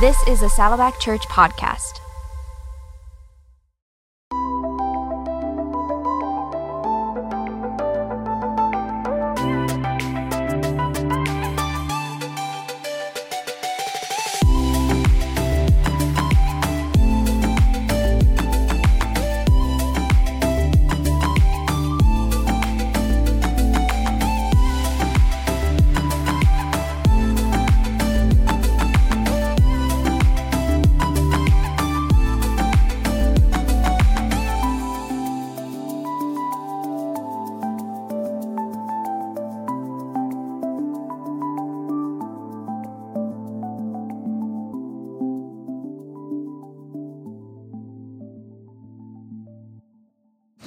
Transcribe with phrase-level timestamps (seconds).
[0.00, 1.97] This is a Saddleback Church podcast.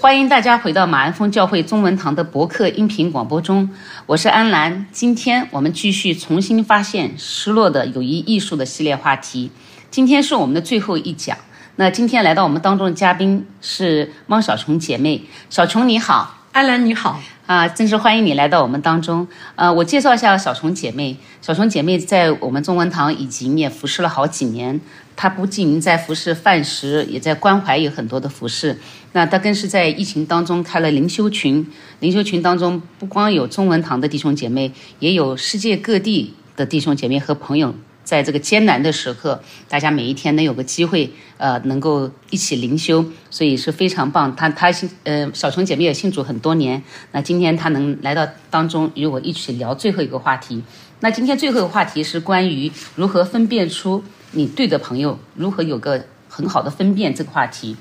[0.02, 3.70] 欢迎大家回到马鞍峰教会中文堂的博客音频广播中，
[4.08, 4.88] 我是安兰。
[4.91, 9.52] 今天我们继续重新发现失落的友谊艺术的系列话题。
[9.91, 11.38] 今天是我们的最后一讲。
[11.76, 15.21] 那今天来到我们当中的嘉宾是汪小琼姐妹。
[15.52, 17.21] 小琼你好，安兰你好。
[17.46, 19.27] 啊，真是欢迎你来到我们当中。
[19.55, 21.15] 呃，我介绍一下小琼姐妹。
[21.41, 24.80] 小琼姐妹在我们中文堂已经也服侍了好几年。
[25.15, 28.77] 她不仅在服侍饭食，也在关怀有很多的服侍。
[29.13, 31.65] 那她更是在疫情当中开了灵修群。
[31.99, 37.76] 灵修群当中不光有中文堂的弟兄姐妹，也有世界各地的弟兄姐妹和朋友。
[38.03, 44.35] 在这个艰难的时刻，大家每一天能有个机会，呃，能够一起灵修，所以是非常棒。
[44.35, 46.81] 她她信，呃，小琼姐妹也信主很多年。
[47.12, 50.62] 那今天她能来到当中与我一起聊最后一个话题。
[51.01, 57.76] 那今天最后一个话题是关于如何分辨出你对的朋友，如何有个很好的分辨这个话题。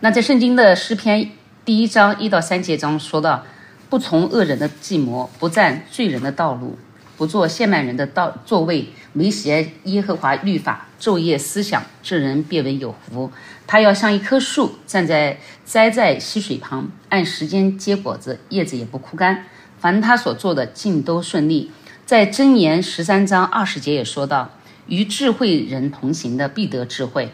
[0.00, 1.30] 那在圣经的诗篇
[1.64, 3.44] 第一章一到三节中说到：
[3.88, 6.78] 不从恶人的计谋，不占罪人的道路。
[7.18, 13.30] 不做亵慢人的道座位，没写耶和华律法，昼夜思想，这人便为有福。
[13.66, 19.44] 他要像一棵树，站在栽在溪水旁，按时间结果子，叶子也不枯干。
[19.78, 21.70] 凡他所做的，尽都顺利。
[22.06, 24.52] 在箴言十三章二十节也说到：
[24.90, 27.28] 与智慧人同行的，必得智慧；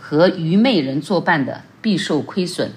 [0.00, 2.72] 和愚昧人作伴的，必受亏损。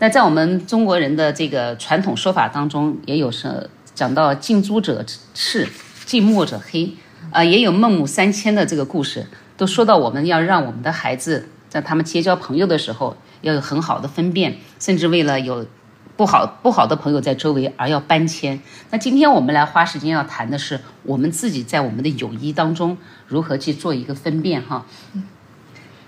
[0.00, 5.68] 那在我们中国人的这个传统说法当中，也有是讲到近朱者赤。
[6.06, 6.94] 近墨者黑，
[7.32, 9.26] 啊，也有孟母三迁的这个故事，
[9.56, 15.66] 都说到我们要让我们的孩子在他们结交朋友的时候要有很好的分辨，甚至为了有
[16.16, 18.60] 不好不好的朋友在周围而要搬迁。
[18.90, 22.96] 那今天我们来花时间要谈的是我们自己在我们的友谊当中
[23.26, 24.86] 如何去做一个分辨哈。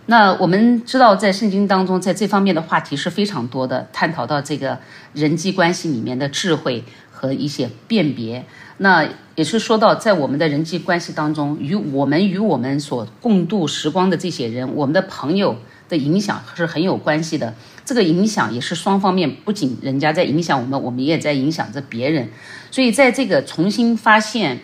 [0.06, 4.78] 那我们知道在圣经当中，在这方面的话题是非常多的，探讨到这个
[5.12, 8.47] 人际关系里面的智慧和一些辨别。
[8.78, 15.58] 那也是说到，在我们的人际关系当中，与我们与我们所共度时光的这些人，我们的朋友
[15.88, 17.54] 的影响是很有关系的。
[17.84, 22.28] 这个影响也是双方面，不仅人家在影响我们，我们也在影响着别人。
[22.71, 24.60] 所以，在这个重新发现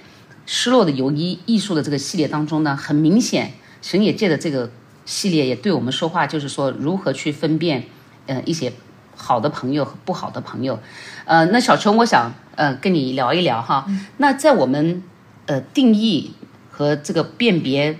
[0.46, 4.70] 失落的友谊艺术的这个系列当中呢，很明显，神也借着这个
[5.04, 7.84] 系列也对我们说话，就是说如何去分辨，
[8.26, 8.72] 呃，一些
[9.16, 10.78] 好的朋友和不好的朋友。
[11.24, 12.32] 呃，那小琼，我想。
[12.56, 13.84] 呃，跟你聊一聊哈。
[14.18, 15.02] 那在我们
[15.46, 16.30] 呃定义
[16.70, 17.98] 和这个辨别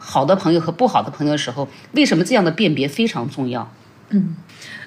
[0.00, 3.70] 好的朋友和不好的朋友的时候，为什么这样的辨别非常重要？
[4.08, 4.34] 嗯，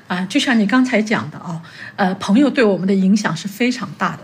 [0.08, 1.62] 啊，就像你刚才讲的啊，
[1.96, 4.24] 呃，朋友对我们的影响是非常大的，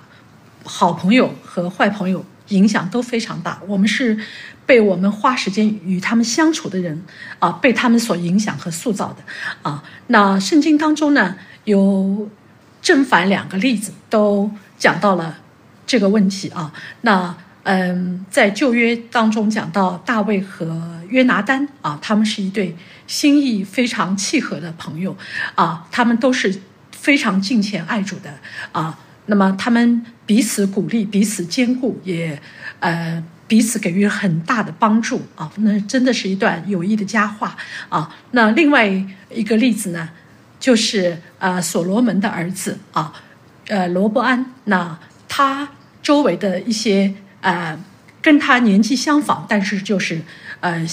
[0.66, 3.62] 好朋友和坏朋友影响都非常大。
[3.66, 4.20] 我们是
[4.66, 7.02] 被我们花时间与他们相处的人
[7.40, 9.24] 啊，被他们所影响和塑造的
[9.62, 9.84] 啊。
[10.08, 12.28] 那圣经当中呢有。
[12.82, 15.40] 正反两个例子都讲到了
[15.86, 16.72] 这个问题啊。
[17.02, 22.76] 那嗯，在旧约当中讲到大卫和约拿丹啊，他们是一对
[23.06, 25.16] 心意非常契合的朋友
[25.56, 26.62] 啊，他们都是
[26.92, 28.34] 非常敬虔爱主的
[28.72, 29.00] 啊。
[29.26, 32.42] 那么他们彼此鼓励，彼此兼顾，也
[32.80, 35.52] 呃彼此给予很大的帮助啊。
[35.58, 37.56] 那真的是一段友谊的佳话
[37.90, 38.16] 啊。
[38.32, 38.88] 那另外
[39.30, 40.10] 一个例子呢？
[40.60, 43.14] 就是呃，所罗门的儿子啊，
[43.70, 44.46] 呃，罗伯安。
[44.66, 45.70] 那他
[46.04, 47.78] 周围的一些呃，
[48.22, 50.22] 跟他年纪相仿，但是就是
[50.60, 50.86] 呃，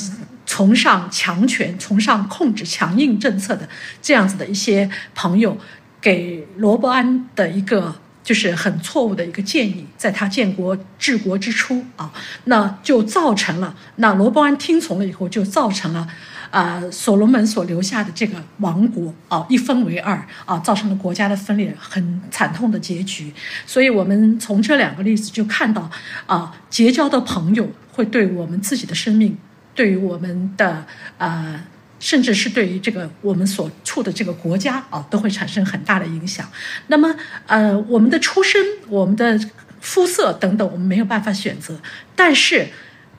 [0.44, 3.68] 崇尚强权、崇尚控制、强硬政策的
[4.00, 5.58] 这样子的一些朋友，
[6.00, 12.12] 给罗伯安的一个就是很错误的一个建议，在他建国治国之初啊，
[12.44, 16.08] 那就造成了那罗伯安听从了以后，就造成了。
[16.50, 23.32] 啊，所罗门所留下的这个王国啊，一分为二啊，造成了国家的分裂，很惨痛的结局。
[23.66, 25.90] 所以，我们从这两个例子就看到
[26.26, 29.36] 啊，结交的朋友会对我们自己的生命，
[29.74, 30.84] 对于我们的
[31.18, 31.60] 呃，
[31.98, 36.46] 甚至是对于这个我们所处的这个国家啊，都会产生很大的影响。
[36.88, 37.14] 那么
[37.46, 39.38] 呃，我们的出身、我们的
[39.80, 41.80] 肤色等等，我们没有办法选择，
[42.14, 42.68] 但是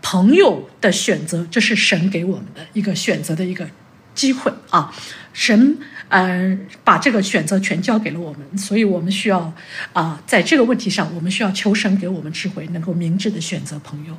[0.10, 3.68] 朋友的选择，这是神给我们的一个选择的一个
[4.16, 4.94] 机会啊，
[5.34, 5.78] 神。
[6.10, 9.54] 呃，把这个选择权交给了我们，所以我们需要
[9.92, 14.16] 啊，在这个问题上，我们需要求神给我们智慧，能够明智的选择朋友。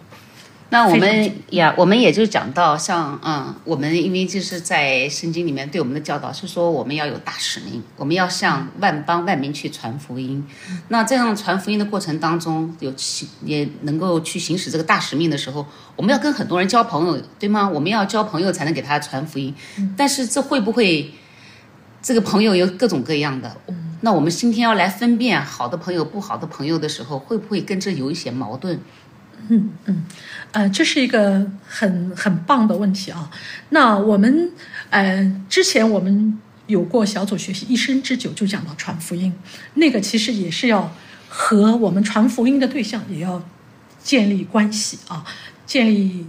[0.71, 10.47] 那我们呀，我们也就讲到，像嗯，我们因为就是在圣经里面对我们的教导是说，我们要有大使命，我们要向万邦万民去传福音。
[10.89, 12.93] 那这样传福音的过程当中，有
[13.45, 15.67] 也能够去行使这个大使命的时候，
[15.97, 17.69] 我们要跟很多人交朋友，对吗？
[17.69, 19.55] 我们要交朋友才能给他传福音。
[19.97, 21.13] 但是这会不会？
[22.01, 23.57] 这个朋友有各种各样的，
[24.03, 28.79] 那我们今天要来分辨好的朋友、不好的朋友的时候，会不会跟这有一些矛盾？
[29.49, 30.05] 嗯嗯，
[30.53, 33.31] 呃，这是一个很很棒的问题啊。
[33.71, 34.51] 那我们
[34.91, 39.33] 呃之前我们有过小组学习，一生之久就讲到传福音，
[39.75, 40.93] 那个其实也是要
[41.29, 43.43] 和我们传福音的对象也要
[44.03, 45.25] 建立关系啊，
[45.65, 46.27] 建立。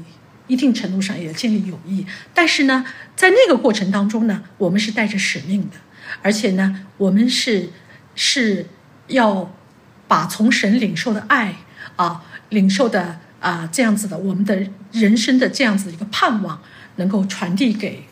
[0.49, 2.03] 一定程度上也建立友谊，
[2.33, 2.83] 但是呢，
[3.15, 5.77] 在那个过程当中呢，我们是带着使命的，
[6.23, 7.69] 而且呢，我们是
[8.15, 8.65] 是
[9.09, 9.55] 要
[10.07, 11.53] 把从神领受的爱
[11.99, 16.61] 啊，领受的啊这样子的我们的人生的这样子一个盼望，
[16.95, 18.05] 能够传递给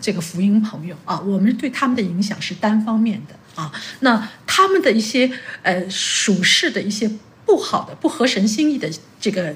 [0.00, 3.70] 这个福音朋友啊，我们对他们的影响是单方面的啊，
[4.00, 5.30] 那他们的一些
[5.62, 7.08] 呃属世的一些
[7.46, 8.90] 不好的、不合神心意的
[9.20, 9.54] 这个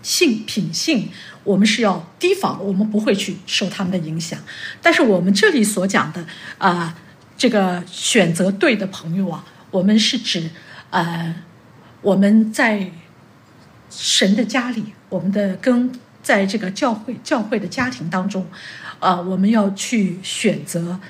[0.00, 1.10] 性品性。
[1.44, 4.38] 我们是要提防，我们不会去受他们的影响。
[4.80, 6.26] 但是我们这里所讲的
[6.56, 6.96] 啊，
[7.36, 10.48] 这个选择对的朋友啊，我们是指
[10.88, 11.34] 呃，
[12.00, 12.90] 我们在
[13.90, 15.90] 神的家里，我们的跟
[16.22, 18.46] 在这个教会教会的家庭当中，
[18.98, 21.00] 啊，我们要去选择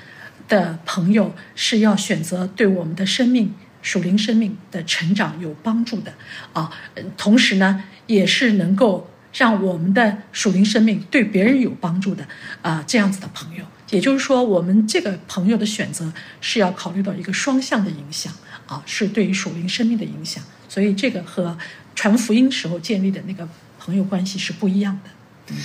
[0.47, 6.13] 的朋友是要选择对我们的生命属灵生命的成长有帮助的
[6.53, 6.71] 啊，
[7.17, 9.09] 同时呢，也是能够。
[9.31, 12.27] 让我们的属灵生命对别人有帮助的
[12.63, 16.11] 啊，这样子的朋友，也就是说，我们这个朋友的选择
[16.41, 18.33] 是要考虑到一个双向的影响
[18.65, 20.43] 啊，是对于属灵生命的影响。
[20.67, 21.55] 所以，这个和
[21.99, 23.45] 传福音时候建立的那个
[23.77, 25.09] 朋友关系是不一样的。
[25.51, 25.57] 嗯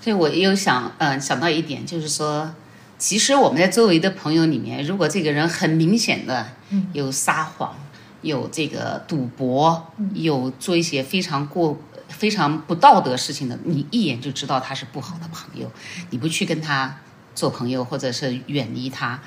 [0.00, 2.54] 所以，我又想，嗯，想到一点，就是说，
[2.96, 6.46] 其实我们在周围的朋友里面，如果这个人很明显的
[6.94, 7.76] 有撒谎、
[8.22, 11.78] 有这个赌博、有做一些非常过。
[12.08, 15.70] 非常不道德事情的，你一眼就知道他是不好的朋友，
[16.08, 16.96] 你不去跟他
[17.34, 19.20] 做朋友，或者是远离他，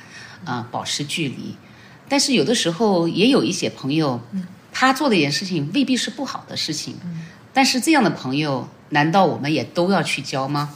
[0.46, 1.56] 啊，保持距离。
[2.10, 4.20] 但是有的时候也有一些朋友，
[4.81, 6.95] 他做的一件事情未必是不好的事情，
[7.54, 10.72] 但是这样的朋友，难道我们也都要去交吗？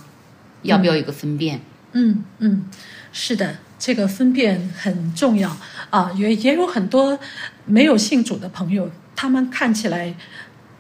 [0.62, 1.60] 要不要有个分辨？
[1.94, 2.70] 嗯嗯，
[3.12, 5.58] 是的，这个分辨很重要
[5.90, 6.12] 啊。
[6.16, 7.18] 也也有很多
[7.66, 10.16] 没有信主的朋友，他们看起来。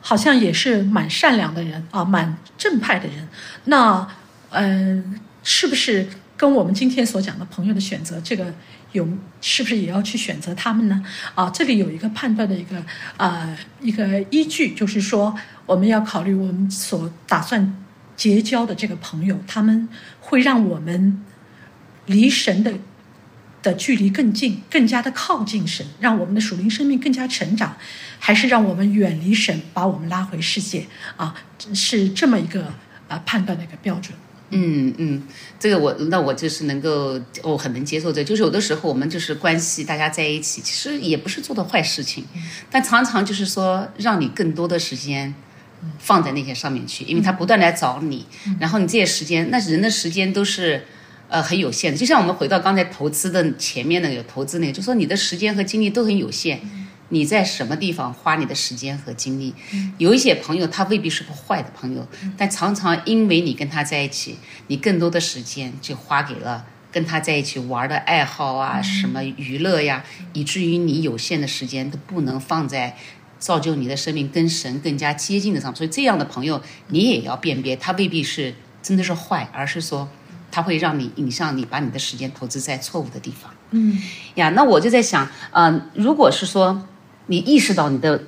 [0.07, 3.27] 好像也是蛮善良的人啊，蛮正派的人。
[3.63, 4.07] 那，
[4.51, 6.07] 嗯，是不是
[6.38, 8.54] 跟我们今天所讲的朋友的选择，这个
[8.95, 9.07] 有
[9.42, 11.03] 是不是也要去选择他们呢？
[11.36, 12.83] 啊，这里有一个判断的一个
[13.18, 15.38] 啊一个依据，就是说
[15.68, 17.77] 我们要考虑我们所打算
[18.15, 19.88] 结交的这个朋友，他们
[20.20, 21.24] 会让我们
[22.08, 22.74] 离神的。
[23.65, 27.75] 的距离更近，更加的靠近神，让我们的属灵生命更加成长，
[28.20, 30.86] 还是让我们远离神，把我们拉回世界
[31.17, 31.34] 啊？
[31.74, 32.72] 是这么一个
[33.08, 34.15] 啊判断的一个标准。
[34.50, 35.24] 嗯嗯，
[35.60, 42.25] 这个我那我就是能够，我很能接受这，就是有的时候我们就是关系大家在一起，其实也不是做的坏事情，
[42.70, 45.34] 但常常就是说让你更多的时间
[46.00, 48.25] 放在那些上面去，因为他不断来找你，
[48.60, 50.86] 然后你这些时间，那人的时间都是。
[51.28, 56.62] 呃，很有限的，就像我们回到刚才投资的前面那个投资那个，就说你的时间和精力都很有限，
[57.09, 59.53] 你在什么地方花你的时间和精力？
[59.97, 62.07] 有一些朋友他未必是个坏的朋友，
[62.38, 72.95] 但常常因为你跟他在一起，你更多的时间就花给了跟他在一起玩的爱好啊，什么娱乐呀，以至于你有限的时间都不能放在
[73.38, 75.75] 造就你的生命跟神更加接近的上。
[75.75, 80.09] 所以这样的朋友你也要辨别，他未必是真的是坏，而是说。
[80.51, 83.53] 他会让你引向你把你的时间投资在错误的地方。
[83.71, 84.01] 嗯，
[84.35, 86.88] 呀，那我就在想，嗯，如果是说
[87.27, 88.22] 你意识到你的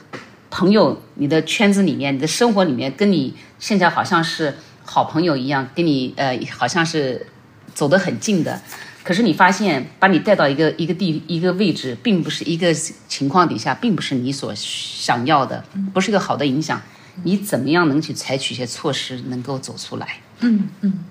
[0.50, 7.28] 朋友、你的圈子里面、你的生活里面，跟你现在好像是好朋友一样，跟你呃好像是
[7.74, 8.62] 走得很近的，
[9.04, 15.64] 可是你发现把你带到一个一个地一个位置，并不是一个情况底下，并不是你所想要的，
[15.94, 16.82] 不是一个好的影响。
[17.24, 20.08] 你怎么样能去采取一些措施，能够走出来？
[20.42, 21.06] 嗯嗯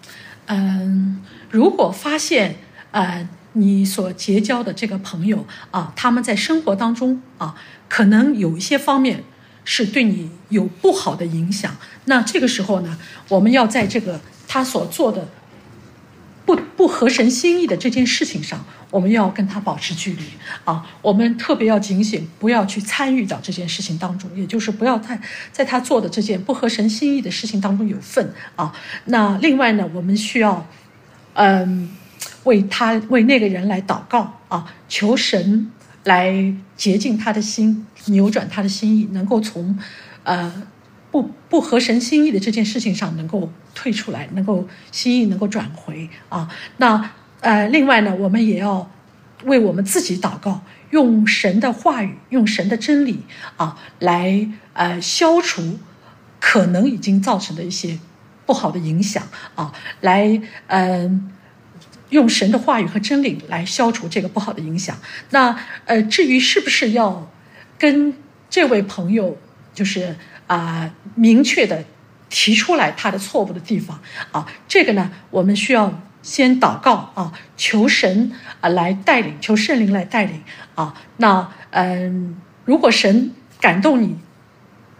[0.46, 2.56] 嗯，如果发现
[2.92, 3.28] 呃
[3.58, 7.54] 你所结交的这个朋友啊，他们在生活当中啊，
[7.88, 9.24] 可能有一些方面
[9.64, 12.98] 是对你有不好的影响，那这个时候呢，
[13.28, 15.26] 我们要在这个他所做的
[16.44, 20.24] 不不合神心意的这件事情上，我们要跟他保持距离
[20.66, 25.18] 啊，我们特别要警醒，不要去参与到这件事情当中，也就是不要太
[25.50, 28.74] 在他做的这件不合神心意的事情当中有份啊。
[29.06, 30.66] 那另外呢，我们需要
[31.32, 31.88] 嗯。
[32.46, 35.70] 为他为那个人来祷告啊，求神
[36.04, 39.76] 来洁净他的心，扭转他的心意，能够从
[40.22, 40.62] 呃
[41.10, 46.48] 不不合神心意的这件事情上能够退出来，能够心意能够转回啊。
[46.76, 47.10] 那
[47.40, 48.88] 呃，另外呢，我们也要
[49.44, 53.22] 为我们自己祷告，用神的话语，用神的真理
[53.56, 55.78] 啊，来呃消除
[56.38, 57.98] 可能已经造成的一些
[58.46, 59.24] 不好的影响
[59.56, 61.32] 啊，来嗯。
[62.10, 64.96] 用神的话语和真理来消除这个不好的影响。
[65.30, 67.28] 那呃，至于是不是要
[67.78, 68.14] 跟
[68.48, 69.36] 这位朋友，
[69.74, 71.84] 就是啊，明确的
[72.30, 80.42] 提出来他的错误的地方啊，这个呢，我们需要先祷告啊，求神啊来带领，求圣灵来带领
[80.76, 80.94] 啊。
[81.16, 84.16] 那嗯，如果神感动你，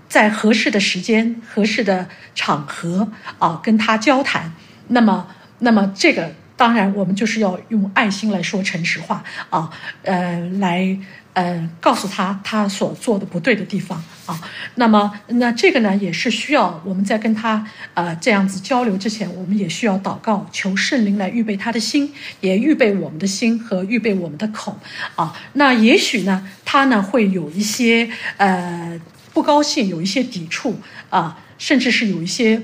[0.08, 4.52] 在合适的时间、合适的场合啊，跟他交谈，
[4.88, 5.28] 那么，
[5.60, 6.34] 那么这个。
[6.56, 9.70] 当然，我们就是要用爱心来说诚实话啊，
[10.02, 10.98] 呃，来
[11.34, 14.40] 呃告诉他他所做的不对的地方啊。
[14.76, 22.10] 那么，那这个呢，也是需要我们在跟他呃这样子交流之前，我们也需要祷告，求圣灵来预备他的心，
[22.40, 24.78] 也预备我们的心和预备我们的口
[25.14, 25.34] 啊。
[25.52, 28.08] 那也许呢，他呢会有一些
[28.38, 28.98] 呃
[29.34, 32.62] 不高兴，有一些抵触啊，甚至是有一些。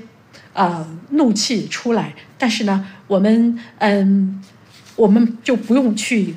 [0.53, 4.39] 呃，怒气出来，但是呢，我们嗯，
[4.95, 6.35] 我们就不用去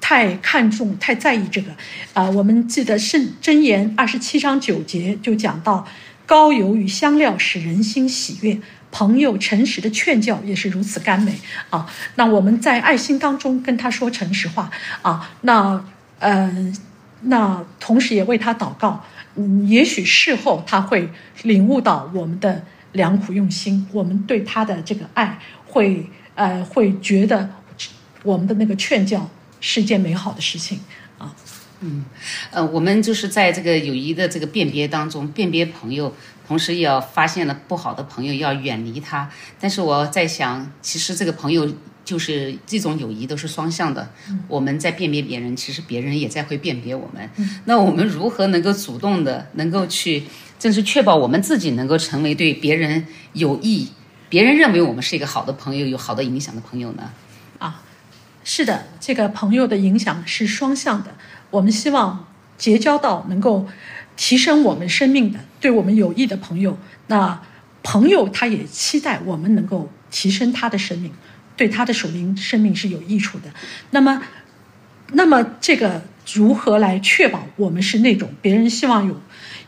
[0.00, 1.70] 太看重、太在意这个。
[2.14, 5.86] 啊，我们记得圣箴言二十七章九节就讲到，
[6.24, 8.58] 高油与香料使人心喜悦，
[8.90, 11.38] 朋友诚实的劝教也是如此甘美
[11.68, 11.86] 啊。
[12.14, 14.70] 那我们在爱心当中跟他说诚实话
[15.02, 15.84] 啊，那
[16.18, 16.72] 呃，
[17.24, 21.10] 那同时也为他祷告，嗯，也许事后他会
[21.42, 22.64] 领悟到我们的。
[22.92, 27.48] 良苦用心，我们对他的这个爱会呃会觉得
[28.22, 29.28] 我们的那个劝教
[29.60, 30.80] 是一件美好的事情
[31.18, 31.34] 啊。
[31.80, 32.04] 嗯，
[32.50, 36.14] 呃，我们就是在这个友谊的这个辨别当中辨别朋友，
[36.46, 39.30] 同时也要发现了不好的朋友要远离他。
[39.58, 41.66] 但是我在想，其实这个朋友
[42.04, 44.10] 就是这种友谊都是双向的。
[44.48, 47.30] 我们在辨别别人，其实别人也在会辨别我们。
[47.64, 50.24] 那我们如何能够主动的能够去？
[50.58, 53.88] 正是确保我们自己能够成为对别人有益、
[54.28, 57.10] 别人认为我们是一个好的朋友、有好的影响的朋友呢？
[57.58, 57.82] 啊，
[58.44, 61.16] 是的，这个朋友的影响是双向的。
[61.50, 62.26] 我们希望
[62.58, 63.66] 结交到能够
[64.18, 66.76] 提升我们生命的、对我们有益的朋友。
[67.06, 67.40] 那
[67.82, 71.10] 朋友他也期待我们能够提升他的生命，
[71.60, 73.52] 对他的属灵生命是有益处的。
[73.90, 74.22] 那么，
[75.12, 76.02] 那么这个
[76.32, 79.20] 如何来确保我们是那种别人希望有？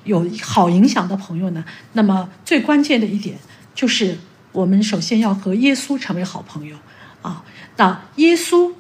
[0.04, 1.64] 有好影响的朋友呢？
[1.92, 3.36] 那么最关键的一点
[3.72, 4.18] 就是，
[4.50, 6.76] 我们首先要和耶稣成为好朋友
[7.22, 7.44] 啊。
[7.76, 8.72] 那耶稣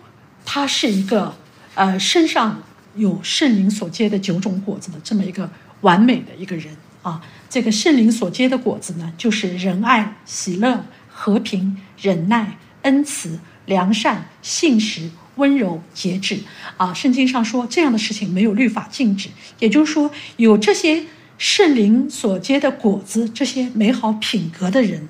[0.44, 1.32] 他是一个
[1.76, 2.60] 呃身上
[2.96, 5.48] 有圣灵所结的九种果子的这么一个
[5.82, 7.22] 完美的一个人啊。
[7.48, 16.40] 这个圣灵所结的果子呢，就是仁爱、喜乐、和平、忍耐、恩慈、良善、信实、温柔、节制
[16.76, 16.92] 啊。
[16.94, 21.04] 圣经上说，这样的事情没有律法禁止，也就是说，有这些。
[21.38, 25.08] 圣灵所结的果子，这些美好品格的人，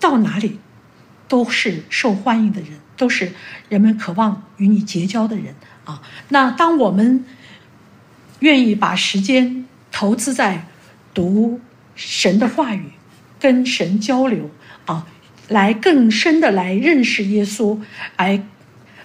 [0.00, 0.58] 到哪里
[1.28, 3.32] 都是受欢迎的人，都是
[3.68, 5.54] 人们渴望与你结交的人
[5.84, 6.00] 啊。
[6.30, 7.26] 那当我们
[8.38, 10.66] 愿意把时间投资在
[11.12, 11.60] 读
[11.94, 12.92] 神的话语、
[13.38, 14.48] 跟神交流
[14.86, 15.06] 啊，
[15.48, 17.78] 来更深的来认识耶稣，
[18.16, 18.42] 来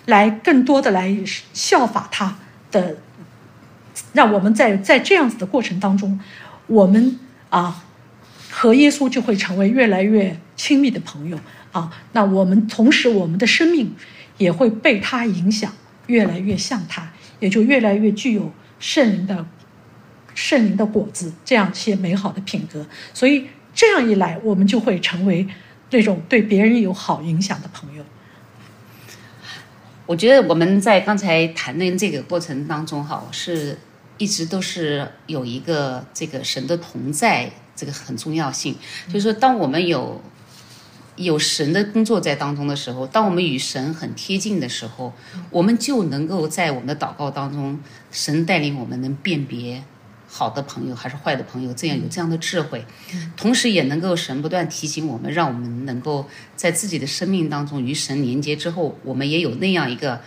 [0.06, 1.16] 来更多的来
[1.54, 2.38] 效法他
[2.72, 2.98] 的，
[4.14, 6.20] 让我们在在这样子的过程当中。
[6.68, 7.20] 我们
[7.50, 7.84] 啊，
[8.50, 11.38] 和耶稣就会成为越来越亲密的朋友
[11.72, 11.92] 啊。
[12.14, 13.94] 那我们同时，我们的生命
[14.38, 15.74] 也会被他影响，
[16.08, 19.46] 越来越像他，也就越来越具有圣灵的
[20.34, 22.88] 圣灵的果子，这样一些美好的品格。
[23.14, 25.46] 所以这样一来，我们就会成为
[25.92, 28.04] 那种对别人有好影响的朋友。
[30.08, 33.78] 我觉得我们在刚才谈论这个过程当中，哈，是
[34.18, 38.76] 一直都是有一个这个神的同在，这个很重要性。
[39.08, 40.22] 就是说，当我们有
[41.16, 45.14] 有神的工作在当中的时候，当我们与神很贴近的时候，
[45.50, 47.80] 我们就能够在我们的祷告当中，
[48.12, 49.82] 神带领我们能辨别
[50.34, 52.86] 好的朋友还是坏的朋友，这样有这样的智慧，
[53.36, 60.22] 同时也能够神不断提醒我们，让我们能够在自己的生命当中与神连接之后，我们也有那样一个。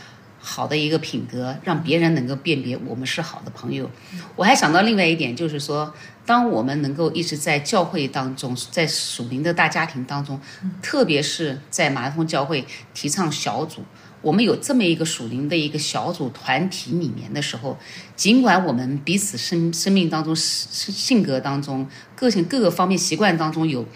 [0.46, 3.90] 好的一个品格，让别人能够辨别我们是好的朋友。
[4.36, 5.90] 我还想到另外一点，就是说，
[6.26, 10.38] 当我们能够一直在教会当中，在属灵的大家庭当中，
[10.82, 13.82] 特别是在马拉松教会提倡小组，
[14.24, 17.78] 我们有这么一个属灵的一个小组团体里面的时候，
[18.16, 23.86] 尽管我们彼此生生命当中、性性格当中、个性各个方面、习惯当中有。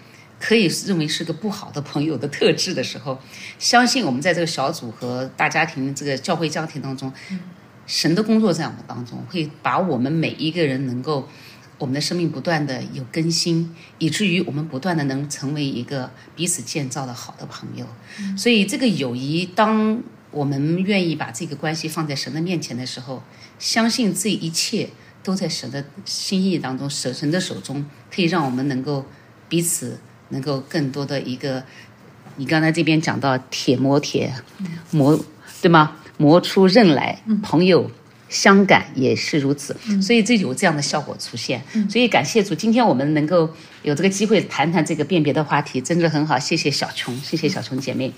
[0.41, 3.19] 可以认为是个不好的朋友的特质的时候，
[3.57, 7.11] 相信我们在这个小组和大家庭、这个教会家庭当中，
[7.85, 11.27] 神的工作在我们当中，会把我们每一个人能够，
[11.77, 17.85] 我们的生命不断的有更新，以至于我们不断的能成为一个彼此建造的好的朋友。
[18.37, 23.23] 所以，这个友谊，当我们愿意把这个关系放在神的面前的时候，
[23.57, 24.89] 相信这一切
[25.23, 29.05] 都在神的心意当中，神神的手中，可以让我们能够
[29.47, 29.99] 彼此。
[30.31, 31.63] 能够更多的一个，
[32.35, 34.31] 你刚才这边讲到铁磨铁，
[34.91, 35.19] 磨
[35.59, 35.95] 对吗？
[36.17, 37.89] 磨出刃来，朋友
[38.29, 41.63] 相感也是如此，所以这有这样的效果出现。
[41.89, 43.49] 所以感谢主，今天我们能够
[43.81, 46.37] 有这个机会谈谈这个辨别的话题，真的很好。
[46.37, 48.13] 谢谢小琼，谢谢小琼姐妹。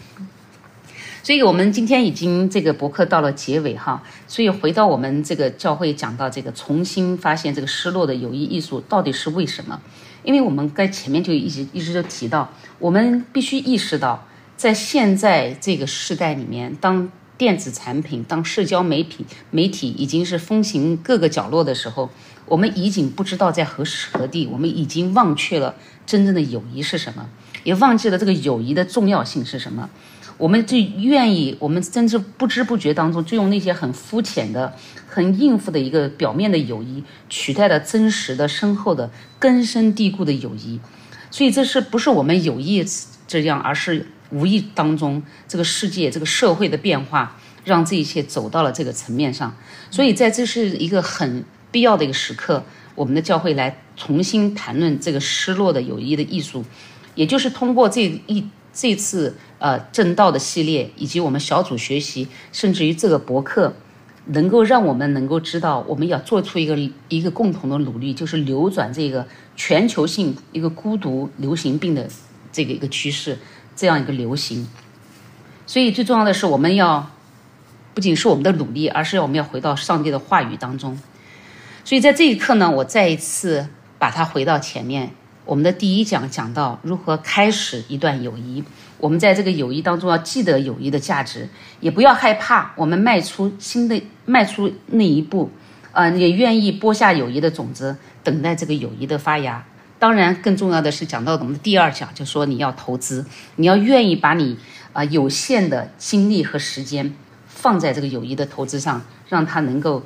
[1.23, 9.79] 所以我们今天已经这个博客到了结尾哈，所以回到我们这个教会讲到这个重新发现这个失落的友谊艺术到底是为什么？
[10.23, 14.25] 因为我们在前面就一直一直就提到，我们必须意识到，
[14.57, 22.09] 在现在这个时代里面，当电子产品、当社交媒体媒体已经是风行各个角落的时候，
[22.45, 25.75] 我们已经不知道在何时何地，我们已经忘却了
[26.05, 27.29] 真正的友谊是什么，
[27.63, 29.89] 也忘记了这个友谊的重要性是什么。
[30.41, 34.73] 我们就愿意，我们甚至不知不觉当中，就用那些很肤浅的。
[35.13, 40.79] 很应付的一个表面的友谊，取代了真实的、深厚的、根深蒂固的友谊。
[41.29, 42.81] 所以，这是不是我们有意
[43.27, 49.53] 这样，而是无意当中，这个世界、这个社会的变化，让这一切走到了这个层面上。
[49.89, 52.63] 所以，在这是一个很必要的一个时刻，
[52.95, 56.63] 我们的教会来重新谈论这个失落的友谊的艺术，
[57.15, 63.73] 也就是通过这一这次呃正道的系列，以及我们小组学习，甚至于这个博客。
[64.25, 66.77] 能够让我们能够知道，我们要做出一个
[67.09, 72.07] 一个共同的努力，就是扭转这个全球性一个孤独流行病的
[72.51, 73.39] 这个一个趋势，
[73.75, 74.67] 这样一个流行。
[75.65, 77.09] 所以最重要的是，我们要
[77.95, 80.97] 不仅是我们的努力，而是要我们要回到上帝的话语当中。
[81.83, 85.15] 所以在这一刻呢，我再一次把它回到前面。
[85.51, 88.63] 我们的第一讲讲到如何开始一段友谊。
[88.97, 91.49] 我们在这个友谊当中要记得友谊的价值，
[91.81, 92.71] 也不要害怕。
[92.77, 95.51] 我们迈出新的迈出那一步，
[95.91, 99.61] 呃，也愿意播下友谊的种子，等待这个友谊的发芽。
[99.99, 103.25] 当然，更重要的是讲到我们的第二讲，就说你要投资，
[103.57, 104.57] 你要愿意把你
[104.93, 107.13] 啊有限的精力和时间
[107.45, 110.01] 放在这个友谊的投资上，让它能够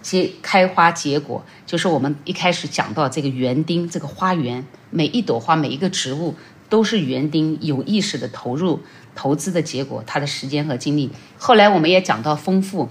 [0.00, 1.44] 结开花结果。
[1.66, 6.34] 就是我们一开始讲到这个园丁，这个花园，每一朵花，每一个植物。
[6.68, 8.80] 都是园丁有意识的投入
[9.14, 11.10] 投资的结果，他的时间和精力。
[11.36, 12.88] 后来我们也讲到丰富，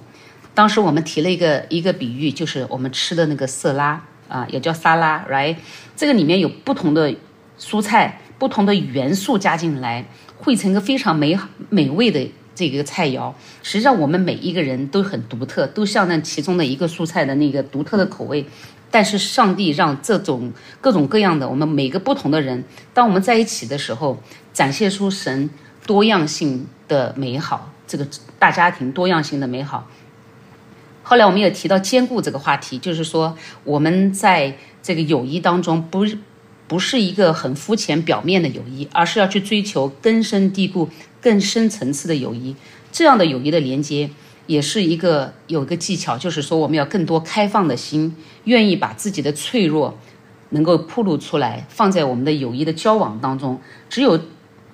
[0.54, 5.56] 当时我们提了一个一个比喻，就是我们吃的那个色拉啊，也叫沙拉，right？
[5.96, 7.12] 这个里面有不同的
[7.60, 10.06] 蔬菜、不同的元素加进来，
[10.38, 12.30] 汇成一个非常美好美味的
[12.70, 13.34] 这个菜肴。
[13.64, 18.46] 实际上，我们每一个人都很独特，都像那其中的一个蔬菜的那个独特的口味。
[18.92, 24.22] 但是上帝让这种各种各样的我们每个不同的人，当我们在一起的时候，
[24.54, 25.50] 展现出神
[25.88, 28.06] 多样性的美好，这个
[28.38, 29.88] 大家庭多样性的美好。
[31.04, 36.06] 后来我们也提到兼顾这个话题，就是说我们在这个友谊当中，不
[36.72, 40.88] 不是一个很肤浅表面的友谊，而是要去追求根深蒂固、
[41.20, 42.56] 更深层次的友谊。
[42.94, 44.10] 这样的友谊的连接。
[44.48, 49.98] 也是一个有一个技巧，就是说我们要更多开放的心，愿意把自己的脆弱
[50.50, 53.60] 能够铺露出来，放在我们的友谊的交往当中。
[53.90, 54.20] 只有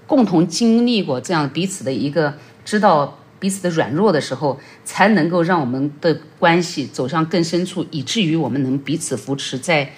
[0.05, 2.33] 共同经历过这样彼此的一个
[2.63, 9.91] 知道彼此的软弱的时候，才能够让我们的关系走向更深处，以至于我们能彼此扶持，在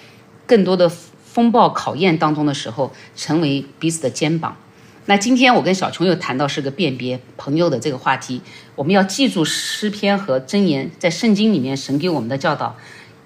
[0.46, 0.90] 更多的
[1.32, 4.56] 风暴考验当中的时候，成为彼此的肩膀。
[5.06, 8.42] 那今天我跟小琼又谈到是个辨别朋友的这个话题，
[8.74, 12.76] 我们要记住诗篇和箴言，在圣经里面神给我们的教导，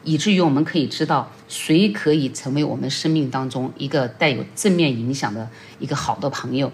[0.03, 6.71] 以至于我们可以知道谁可以成为我们生命当中一个带有正面影响的一个好的朋友。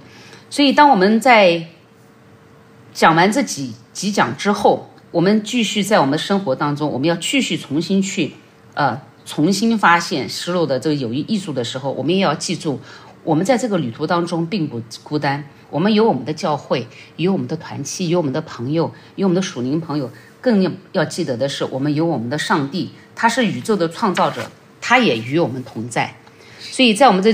[0.49, 1.66] 所以，当我们在
[2.93, 8.33] 讲完这几几讲之后，我们继续在我们的生活当中，我们要继续重新去
[8.75, 12.81] 呃重新发现失落的这个友谊艺术的时候，我们也要记住，
[13.23, 15.45] 我们在这个旅途当中并不孤单。
[15.71, 20.11] 我们有我们的教会，有我们的团契，有我们的朋友，有我们的属灵朋友。
[20.40, 26.12] 更要要记得的是，我们有我们的上帝，他是宇宙的创造者，他也与我们同在。
[26.59, 27.33] 所以在我们这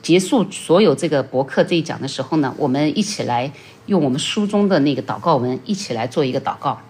[0.00, 3.52] 结束所有这个博客这一讲的时候呢，我们一起来
[3.84, 6.80] 用我们书中的那个祷告文，一起来做一个祷告。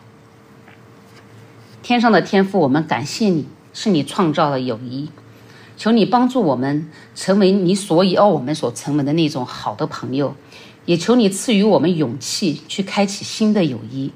[1.83, 5.11] 天上的天父，我们感谢你，是你创造了友谊，
[5.77, 10.35] 求你帮助我们成为你所要我们所成为的那种好的朋友。
[10.87, 14.13] 也求你赐予我们勇气，去开启新的友谊。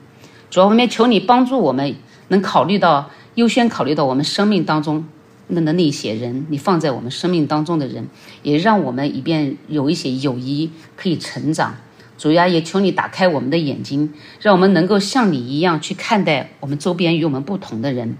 [0.50, 1.94] 主要，我们求你帮助我们，
[2.28, 5.06] 能考虑到优先考虑到我们生命当中
[5.46, 8.06] 那的那些人，你放在我们生命当中的人，
[8.42, 11.74] 也让我们以便有一些友谊可以成长。
[12.18, 18.18] 主呀，也求你打开我们的眼睛，让我们能够像你一样去看待我们周边与我们不同的人，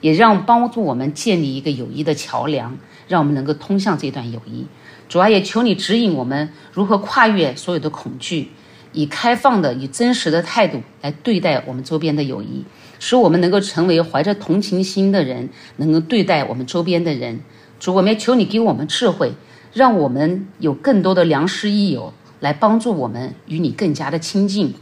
[0.00, 2.76] 也让帮助我们建立一个友谊的桥梁，
[3.08, 4.66] 让我们能够通向这段友谊。
[5.08, 8.48] 主要也求你指引我们如何跨越所有的恐惧，
[8.92, 12.64] 以开放的、以真实的态度来对待我们周边的友谊，
[12.98, 17.40] 使我们能够成为怀着同情心的人，能够对待我们周边的人。
[17.80, 19.32] 主，我们求你给我们智慧，
[19.72, 24.74] 让我们有更多的良师益友来帮助我们与你更加的亲近。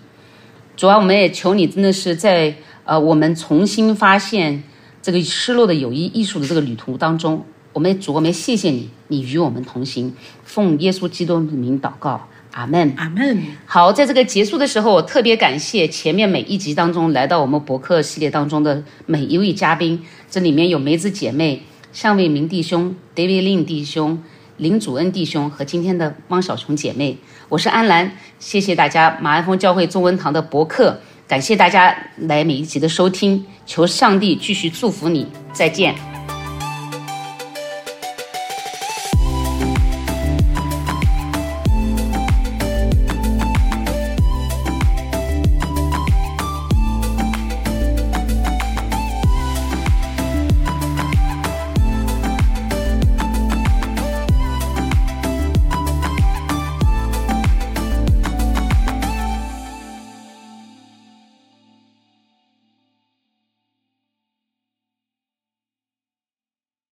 [0.77, 2.55] 主要我们也求你，真的是在
[2.85, 4.63] 呃我们重新发现
[5.03, 7.45] 这个失落的友谊艺术的这个旅途当中。
[7.75, 13.41] 我们主，我们谢谢你，你与我们同行，奉耶稣基督的名祷告，阿门，阿门。
[13.67, 24.21] 好，在这个结束的时候，我特别感谢前面每一集当中来到我们博客系列当中的每一位嘉宾，这里面有梅子姐妹、向卫明弟兄、David Lin 弟兄、
[24.57, 27.19] 林祖恩弟兄和今天的汪小琼姐妹，
[27.51, 36.18] 我是安兰，谢谢大家，马鞍峰教会中文堂的博客，感谢大家来每一集的收听，求上帝继续祝福你，再见。